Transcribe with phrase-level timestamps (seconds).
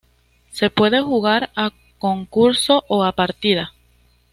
[0.49, 1.69] Se puede jugar a
[1.99, 3.71] concurso o a partida.